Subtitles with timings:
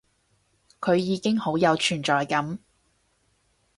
[0.79, 2.57] 佢已經好有存在感